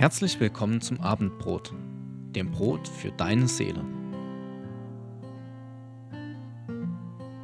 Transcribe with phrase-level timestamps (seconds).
[0.00, 1.74] Herzlich willkommen zum Abendbrot,
[2.34, 3.84] dem Brot für deine Seele.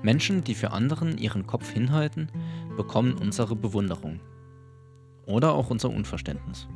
[0.01, 2.33] Menschen, die für anderen ihren Kopf hinhalten,
[2.79, 4.21] bekommen unsere Bewunderung
[5.27, 6.67] oder auch unser Unverständnis.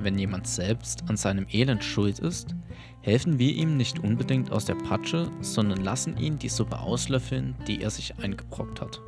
[0.00, 2.56] Wenn jemand selbst an seinem Elend schuld ist,
[3.00, 7.80] helfen wir ihm nicht unbedingt aus der Patsche, sondern lassen ihn die Suppe auslöffeln, die
[7.80, 9.00] er sich eingebrockt hat.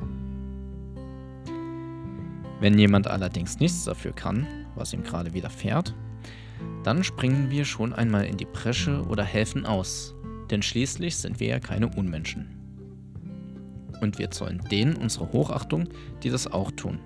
[2.59, 5.93] Wenn jemand allerdings nichts dafür kann, was ihm gerade widerfährt,
[6.83, 10.15] dann springen wir schon einmal in die Bresche oder helfen aus,
[10.49, 12.47] denn schließlich sind wir ja keine Unmenschen.
[14.01, 15.89] Und wir zollen denen unsere Hochachtung,
[16.23, 16.99] die das auch tun.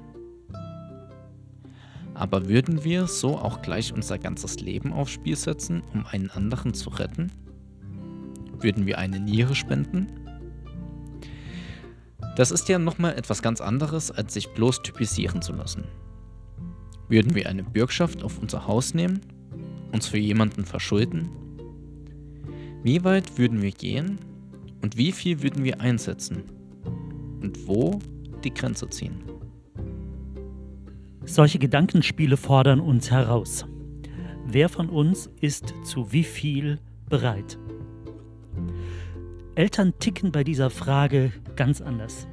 [2.13, 6.73] Aber würden wir so auch gleich unser ganzes Leben aufs Spiel setzen, um einen anderen
[6.73, 7.31] zu retten?
[8.59, 10.07] Würden wir eine Niere spenden?
[12.35, 15.83] Das ist ja nochmal etwas ganz anderes, als sich bloß typisieren zu lassen.
[17.09, 19.19] Würden wir eine Bürgschaft auf unser Haus nehmen?
[19.91, 21.29] Uns für jemanden verschulden?
[22.83, 24.17] Wie weit würden wir gehen?
[24.81, 26.43] Und wie viel würden wir einsetzen?
[27.41, 27.99] Und wo
[28.43, 29.21] die Grenze ziehen?
[31.25, 33.65] Solche Gedankenspiele fordern uns heraus.
[34.47, 37.59] Wer von uns ist zu wie viel bereit?
[39.55, 42.26] Eltern ticken bei dieser Frage ganz anders.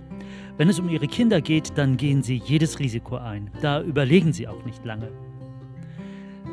[0.57, 3.51] Wenn es um ihre Kinder geht, dann gehen sie jedes Risiko ein.
[3.61, 5.11] Da überlegen sie auch nicht lange.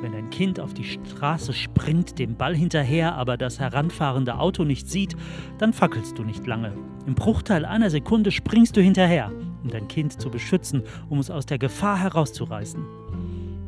[0.01, 4.89] Wenn ein Kind auf die Straße springt, dem Ball hinterher, aber das heranfahrende Auto nicht
[4.89, 5.15] sieht,
[5.59, 6.73] dann fackelst du nicht lange.
[7.05, 9.31] Im Bruchteil einer Sekunde springst du hinterher,
[9.63, 12.83] um dein Kind zu beschützen, um es aus der Gefahr herauszureißen.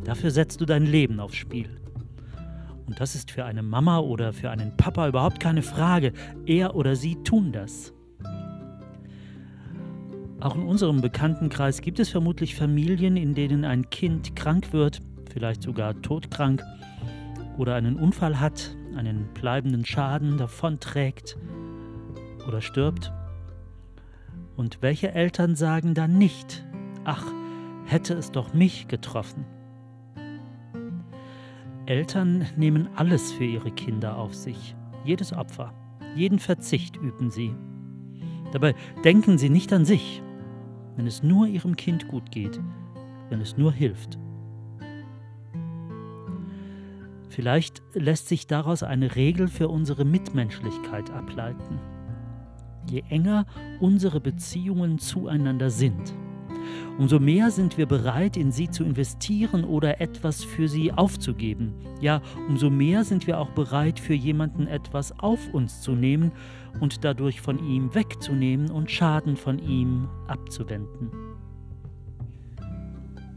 [0.04, 1.70] Dafür setzt du dein Leben aufs Spiel.
[2.88, 6.14] Und das ist für eine Mama oder für einen Papa überhaupt keine Frage.
[6.46, 7.94] Er oder sie tun das.
[10.40, 15.02] Auch in unserem Bekanntenkreis gibt es vermutlich Familien, in denen ein Kind krank wird,
[15.34, 16.64] vielleicht sogar todkrank
[17.58, 21.38] oder einen Unfall hat, einen bleibenden Schaden davonträgt
[22.48, 23.12] oder stirbt.
[24.56, 26.66] Und welche Eltern sagen dann nicht,
[27.04, 27.26] ach,
[27.86, 29.46] hätte es doch mich getroffen?
[31.88, 34.76] Eltern nehmen alles für ihre Kinder auf sich,
[35.06, 35.74] jedes Opfer,
[36.16, 37.56] jeden Verzicht üben sie.
[38.52, 38.76] Dabei
[39.06, 40.22] denken sie nicht an sich,
[40.98, 42.60] wenn es nur ihrem Kind gut geht,
[43.30, 44.20] wenn es nur hilft.
[47.30, 51.80] Vielleicht lässt sich daraus eine Regel für unsere Mitmenschlichkeit ableiten.
[52.90, 53.46] Je enger
[53.80, 56.14] unsere Beziehungen zueinander sind,
[56.98, 61.74] umso mehr sind wir bereit, in sie zu investieren oder etwas für sie aufzugeben.
[62.02, 66.32] Ja, umso mehr sind wir auch bereit, für jemanden etwas auf uns zu nehmen
[66.80, 71.12] und dadurch von ihm wegzunehmen und Schaden von ihm abzuwenden.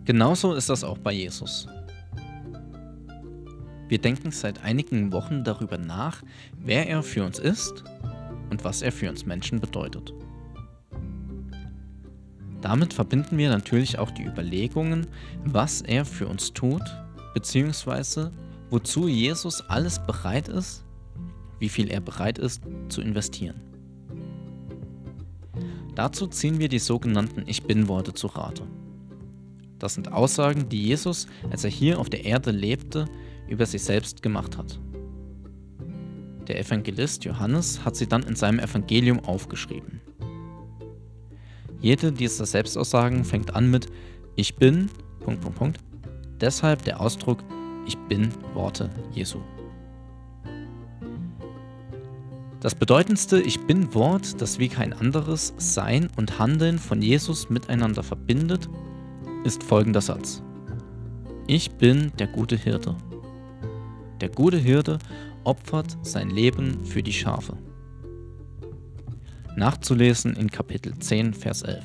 [0.04, 1.68] Genauso ist das auch bei Jesus.
[3.88, 6.22] Wir denken seit einigen Wochen darüber nach,
[6.58, 7.84] wer er für uns ist
[8.50, 10.14] und was er für uns Menschen bedeutet.
[12.60, 15.06] Damit verbinden wir natürlich auch die Überlegungen,
[15.44, 16.82] was er für uns tut,
[17.34, 18.32] beziehungsweise
[18.70, 20.84] wozu Jesus alles bereit ist,
[21.58, 23.60] wie viel er bereit ist zu investieren.
[25.94, 28.62] Dazu ziehen wir die sogenannten Ich bin-Worte zu Rate.
[29.78, 33.06] Das sind Aussagen, die Jesus, als er hier auf der Erde lebte,
[33.48, 34.78] über sich selbst gemacht hat.
[36.46, 40.00] Der Evangelist Johannes hat sie dann in seinem Evangelium aufgeschrieben.
[41.80, 43.86] Jede dieser Selbstaussagen fängt an mit
[44.36, 45.78] Ich bin, Punkt, Punkt, Punkt.
[46.40, 47.42] Deshalb der Ausdruck
[47.86, 49.38] Ich bin Worte Jesu.
[52.60, 58.02] Das bedeutendste Ich bin Wort, das wie kein anderes Sein und Handeln von Jesus miteinander
[58.02, 58.68] verbindet,
[59.44, 60.42] ist folgender Satz.
[61.46, 62.96] Ich bin der gute Hirte.
[64.20, 64.98] Der gute Hirte
[65.44, 67.56] opfert sein Leben für die Schafe.
[69.60, 71.84] Nachzulesen in Kapitel 10, Vers 11.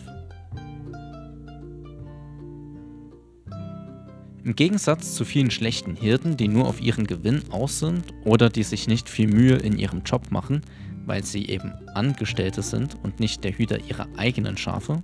[4.45, 8.63] Im Gegensatz zu vielen schlechten Hirten, die nur auf ihren Gewinn aus sind oder die
[8.63, 10.61] sich nicht viel Mühe in ihrem Job machen,
[11.05, 15.03] weil sie eben Angestellte sind und nicht der Hüter ihrer eigenen Schafe,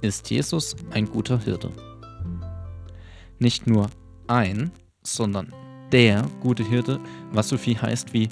[0.00, 1.70] ist Jesus ein guter Hirte.
[3.38, 3.90] Nicht nur
[4.26, 4.72] ein,
[5.04, 5.54] sondern
[5.92, 6.98] der gute Hirte,
[7.30, 8.28] was so viel heißt wie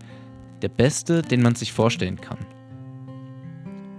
[0.61, 2.39] der Beste, den man sich vorstellen kann.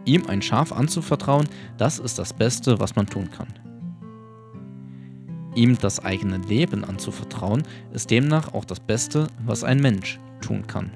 [0.05, 1.47] Ihm ein Schaf anzuvertrauen,
[1.77, 3.47] das ist das Beste, was man tun kann.
[5.55, 7.63] Ihm das eigene Leben anzuvertrauen,
[7.93, 10.91] ist demnach auch das Beste, was ein Mensch tun kann.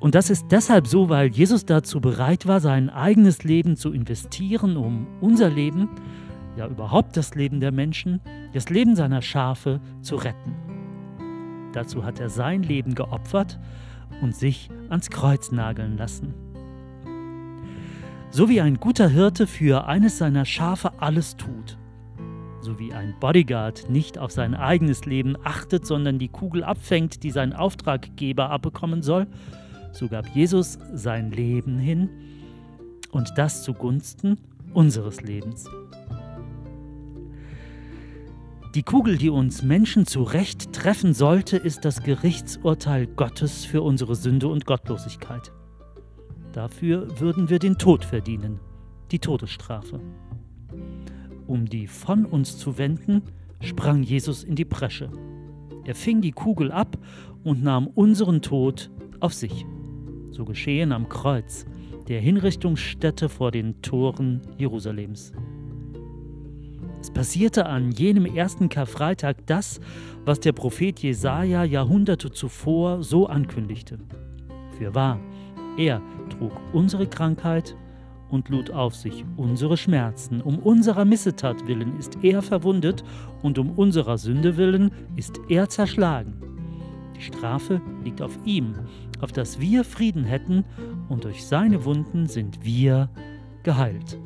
[0.00, 4.76] Und das ist deshalb so, weil Jesus dazu bereit war, sein eigenes Leben zu investieren,
[4.76, 5.88] um unser Leben,
[6.56, 8.20] ja überhaupt das Leben der Menschen,
[8.52, 10.54] das Leben seiner Schafe zu retten.
[11.72, 13.58] Dazu hat er sein Leben geopfert
[14.22, 16.34] und sich ans Kreuz nageln lassen.
[18.30, 21.78] So wie ein guter Hirte für eines seiner Schafe alles tut,
[22.60, 27.30] so wie ein Bodyguard nicht auf sein eigenes Leben achtet, sondern die Kugel abfängt, die
[27.30, 29.26] sein Auftraggeber abbekommen soll,
[29.92, 32.10] so gab Jesus sein Leben hin
[33.12, 34.36] und das zugunsten
[34.74, 35.64] unseres Lebens.
[38.74, 44.48] Die Kugel, die uns Menschen zurecht treffen sollte, ist das Gerichtsurteil Gottes für unsere Sünde
[44.48, 45.50] und Gottlosigkeit.
[46.52, 48.58] Dafür würden wir den Tod verdienen,
[49.10, 50.00] die Todesstrafe.
[51.46, 53.22] Um die von uns zu wenden,
[53.60, 55.10] sprang Jesus in die Bresche.
[55.84, 56.98] Er fing die Kugel ab
[57.44, 58.90] und nahm unseren Tod
[59.20, 59.64] auf sich.
[60.30, 61.66] So geschehen am Kreuz,
[62.08, 65.32] der Hinrichtungsstätte vor den Toren Jerusalems.
[67.00, 69.80] Es passierte an jenem ersten Karfreitag das,
[70.24, 73.98] was der Prophet Jesaja Jahrhunderte zuvor so ankündigte.
[74.76, 75.20] Für wahr,
[75.76, 77.76] er trug unsere Krankheit
[78.30, 80.40] und lud auf sich unsere Schmerzen.
[80.40, 83.04] Um unserer Missetat willen ist er verwundet
[83.42, 86.34] und um unserer Sünde willen ist er zerschlagen.
[87.16, 88.74] Die Strafe liegt auf ihm,
[89.20, 90.64] auf dass wir Frieden hätten,
[91.08, 93.08] und durch seine Wunden sind wir
[93.62, 94.18] geheilt.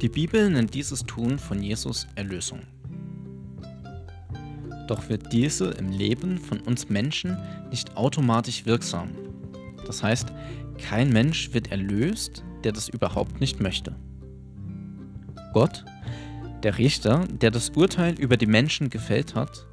[0.00, 2.60] Die Bibel nennt dieses Tun von Jesus Erlösung.
[4.86, 7.36] Doch wird diese im Leben von uns Menschen
[7.70, 9.10] nicht automatisch wirksam.
[9.86, 10.32] Das heißt,
[10.78, 13.94] kein Mensch wird erlöst, der das überhaupt nicht möchte.
[15.52, 15.84] Gott,
[16.62, 19.66] der Richter, der das Urteil über die Menschen gefällt hat,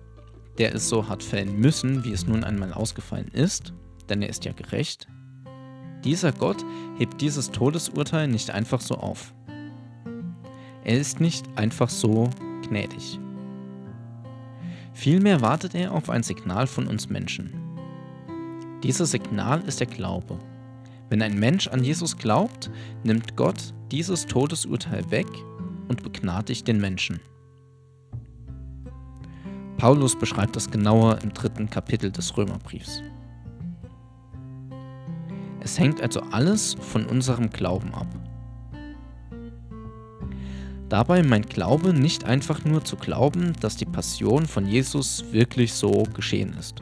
[0.57, 3.73] der es so hat fällen müssen, wie es nun einmal ausgefallen ist,
[4.09, 5.07] denn er ist ja gerecht,
[6.03, 6.65] dieser Gott
[6.97, 9.33] hebt dieses Todesurteil nicht einfach so auf.
[10.83, 12.29] Er ist nicht einfach so
[12.67, 13.19] gnädig.
[14.93, 17.60] Vielmehr wartet er auf ein Signal von uns Menschen.
[18.83, 20.39] Dieses Signal ist der Glaube.
[21.09, 22.71] Wenn ein Mensch an Jesus glaubt,
[23.03, 25.27] nimmt Gott dieses Todesurteil weg
[25.87, 27.19] und begnadigt den Menschen.
[29.77, 33.03] Paulus beschreibt das genauer im dritten Kapitel des Römerbriefs.
[35.59, 38.07] Es hängt also alles von unserem Glauben ab.
[40.89, 46.03] Dabei meint Glaube nicht einfach nur zu glauben, dass die Passion von Jesus wirklich so
[46.13, 46.81] geschehen ist,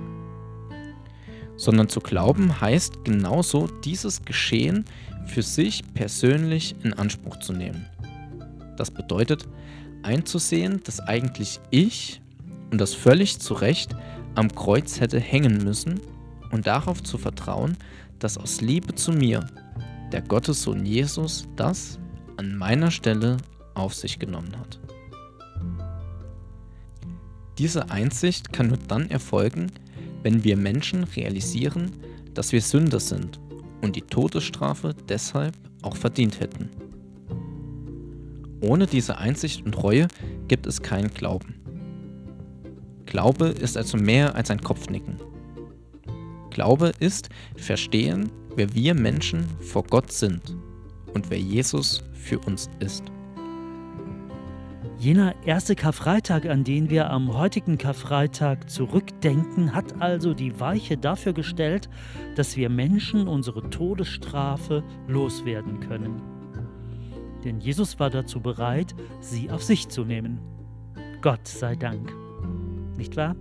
[1.59, 4.85] sondern zu glauben heißt genauso dieses Geschehen
[5.25, 7.85] für sich persönlich in Anspruch zu nehmen.
[8.77, 9.45] Das bedeutet
[10.01, 12.21] einzusehen, dass eigentlich ich,
[12.71, 13.93] und das völlig zu Recht,
[14.35, 15.99] am Kreuz hätte hängen müssen
[16.51, 17.75] und darauf zu vertrauen,
[18.19, 19.45] dass aus Liebe zu mir
[20.13, 21.99] der Gottessohn Jesus das
[22.37, 23.35] an meiner Stelle
[23.73, 24.79] auf sich genommen hat.
[27.57, 29.73] Diese Einsicht kann nur dann erfolgen,
[30.23, 31.91] wenn wir Menschen realisieren,
[32.33, 33.39] dass wir Sünder sind
[33.81, 36.69] und die Todesstrafe deshalb auch verdient hätten.
[38.61, 40.07] Ohne diese Einsicht und Reue
[40.47, 41.55] gibt es keinen Glauben.
[43.05, 45.17] Glaube ist also mehr als ein Kopfnicken.
[46.49, 50.57] Glaube ist Verstehen, wer wir Menschen vor Gott sind
[51.13, 53.03] und wer Jesus für uns ist.
[54.99, 61.31] Jener erste Karfreitag, an den wir am heutigen Karfreitag zurückdenken, hat also die Weiche dafür
[61.31, 61.89] gestellt,
[62.35, 66.21] dass wir Menschen unsere Todesstrafe loswerden können.
[67.45, 70.41] Denn Jesus war dazu bereit, sie auf sich zu nehmen.
[71.21, 72.13] Gott sei Dank.
[72.97, 73.37] Nicht wahr?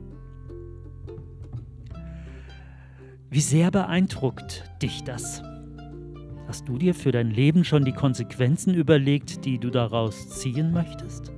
[3.30, 5.42] Wie sehr beeindruckt dich das?
[6.46, 11.32] Hast du dir für dein Leben schon die Konsequenzen überlegt, die du daraus ziehen möchtest?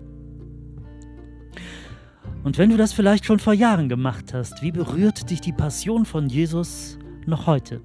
[2.42, 6.06] Und wenn du das vielleicht schon vor Jahren gemacht hast, wie berührt dich die Passion
[6.06, 7.82] von Jesus noch heute?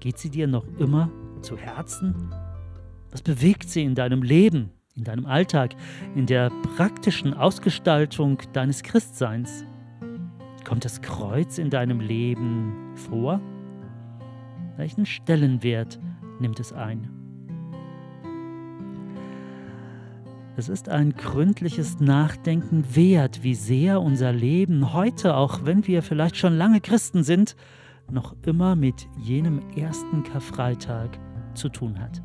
[0.00, 2.14] Geht sie dir noch immer zu Herzen?
[3.10, 5.74] Was bewegt sie in deinem Leben, in deinem Alltag,
[6.14, 9.64] in der praktischen Ausgestaltung deines Christseins?
[10.64, 13.40] Kommt das Kreuz in deinem Leben vor?
[14.76, 15.98] Welchen Stellenwert
[16.38, 17.17] nimmt es ein?
[20.58, 26.36] Es ist ein gründliches Nachdenken wert, wie sehr unser Leben heute, auch wenn wir vielleicht
[26.36, 27.54] schon lange Christen sind,
[28.10, 31.16] noch immer mit jenem ersten Karfreitag
[31.54, 32.24] zu tun hat.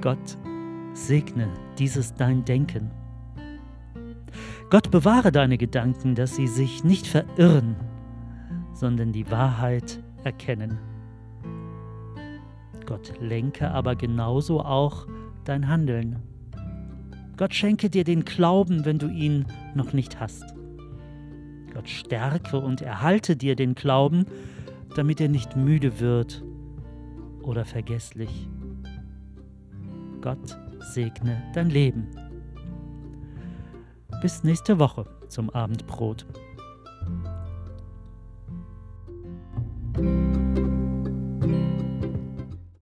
[0.00, 0.38] Gott
[0.92, 2.92] segne dieses dein Denken.
[4.70, 7.74] Gott bewahre deine Gedanken, dass sie sich nicht verirren,
[8.74, 10.78] sondern die Wahrheit erkennen.
[12.86, 15.08] Gott lenke aber genauso auch
[15.48, 16.16] dein Handeln.
[17.36, 20.54] Gott schenke dir den Glauben, wenn du ihn noch nicht hast.
[21.74, 24.26] Gott stärke und erhalte dir den Glauben,
[24.94, 26.42] damit er nicht müde wird
[27.42, 28.48] oder vergesslich.
[30.22, 32.08] Gott segne dein Leben.
[34.22, 36.26] Bis nächste Woche zum Abendbrot.